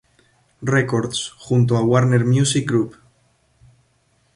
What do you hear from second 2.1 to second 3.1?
Music Group.